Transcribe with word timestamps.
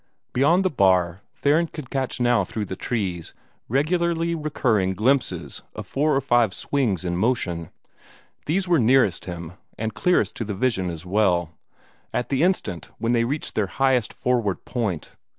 Beyond 0.33 0.65
the 0.65 0.71
bar, 0.71 1.21
Theron 1.35 1.67
could 1.67 1.91
catch 1.91 2.19
now 2.19 2.43
through 2.43 2.65
the 2.65 2.75
trees 2.75 3.35
regularly 3.69 4.33
recurring 4.33 4.95
glimpses 4.95 5.61
of 5.75 5.85
four 5.85 6.15
or 6.15 6.21
five 6.21 6.55
swings 6.55 7.05
in 7.05 7.15
motion. 7.15 7.69
These 8.47 8.67
were 8.67 8.79
nearest 8.79 9.25
him, 9.25 9.53
and 9.77 9.93
clearest 9.93 10.35
to 10.37 10.43
the 10.43 10.55
vision 10.55 10.89
as 10.89 11.05
well, 11.05 11.51
at 12.11 12.29
the 12.29 12.41
instant 12.41 12.89
when 12.97 13.11
they 13.11 13.25
reached 13.25 13.53
their 13.53 13.67
highest 13.67 14.11
forward 14.11 14.65
point. 14.65 15.11